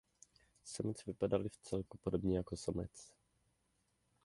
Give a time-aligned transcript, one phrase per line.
[0.63, 3.11] Samice vypadala vcelku podobně jako samec.